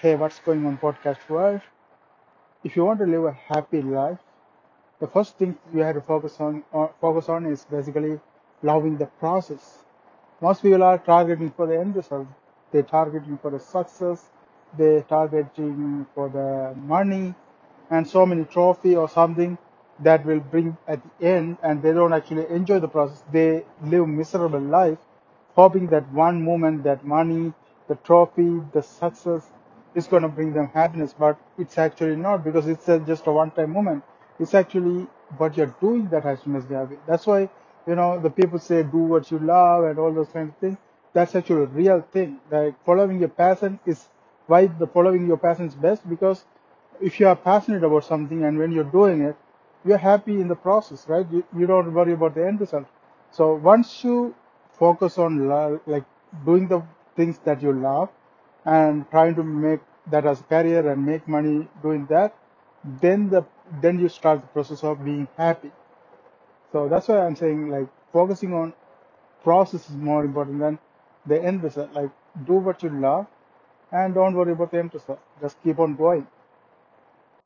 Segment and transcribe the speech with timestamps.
[0.00, 1.60] Hey, what's going on, podcast world?
[2.62, 4.20] If you want to live a happy life,
[5.00, 8.20] the first thing you have to focus on uh, focus on is basically
[8.62, 9.84] loving the process.
[10.40, 12.28] Most people are targeting for the end result.
[12.70, 14.30] They're targeting for the success.
[14.76, 17.34] They're targeting for the money
[17.90, 19.58] and so many trophy or something
[20.00, 23.24] that will bring at the end and they don't actually enjoy the process.
[23.32, 24.98] They live miserable life
[25.56, 27.52] hoping that one moment, that money,
[27.88, 29.50] the trophy, the success
[29.94, 33.32] is going to bring them happiness, but it's actually not because it's a, just a
[33.32, 34.02] one-time moment.
[34.38, 36.96] It's actually what you're doing that has to make you happy.
[37.06, 37.48] That's why,
[37.86, 40.78] you know, the people say do what you love and all those kind of things.
[41.12, 42.38] That's actually a real thing.
[42.50, 44.08] Like following your passion is
[44.46, 46.44] why the following your passion is best because
[47.00, 49.36] if you are passionate about something and when you're doing it,
[49.84, 51.26] you're happy in the process, right?
[51.30, 52.86] You, you don't worry about the end result.
[53.30, 54.34] So once you
[54.72, 55.48] focus on
[55.86, 56.04] like
[56.44, 56.82] doing the
[57.16, 58.10] things that you love
[58.76, 59.80] and trying to make
[60.14, 62.36] that as a career and make money doing that,
[63.02, 63.44] then the
[63.82, 65.72] then you start the process of being happy.
[66.72, 68.74] So that's why I'm saying like focusing on
[69.44, 70.78] process is more important than
[71.26, 71.92] the end result.
[71.94, 72.10] Like
[72.46, 73.26] do what you love
[73.92, 75.20] and don't worry about the end result.
[75.40, 76.26] Just keep on going.